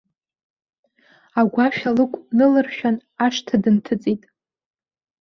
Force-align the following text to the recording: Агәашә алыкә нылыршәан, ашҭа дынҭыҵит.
Агәашә 1.39 1.83
алыкә 1.89 2.17
нылыршәан, 2.37 2.95
ашҭа 3.25 3.55
дынҭыҵит. 3.63 4.21